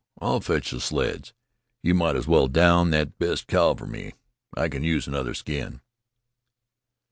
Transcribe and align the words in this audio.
I'll 0.19 0.39
fetch 0.39 0.71
the 0.71 0.79
sleds. 0.81 1.31
You 1.83 1.93
might 1.93 2.15
as 2.15 2.25
well 2.25 2.47
down 2.47 2.89
thet 2.89 3.19
best 3.19 3.45
cow 3.45 3.75
for 3.75 3.85
me. 3.85 4.15
I 4.57 4.67
can 4.67 4.83
use 4.83 5.05
another 5.05 5.35
skin." 5.35 5.81